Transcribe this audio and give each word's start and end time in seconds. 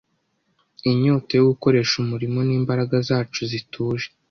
Inyota 0.91 1.31
yo 1.37 1.43
gukoresha 1.51 1.93
umuriro 2.03 2.39
n'imbaraga 2.47 2.95
zacu 3.07 3.41
zituje 3.51 4.05